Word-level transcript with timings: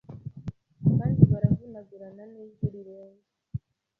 Kandi 0.97 1.21
baravunagurana 1.31 2.23
n'ijwi 2.31 2.65
rirenga 2.73 3.25